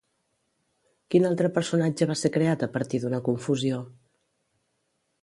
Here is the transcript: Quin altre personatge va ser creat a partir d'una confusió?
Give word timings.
Quin 1.15 1.27
altre 1.29 1.51
personatge 1.59 2.09
va 2.13 2.17
ser 2.23 2.33
creat 2.39 2.67
a 2.69 2.73
partir 2.79 3.05
d'una 3.05 3.23
confusió? 3.31 3.87